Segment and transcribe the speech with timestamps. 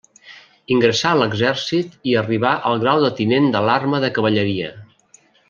[0.75, 4.73] Ingressà a l'exèrcit i arribà al grau de tinent de l'arma de cavalleria.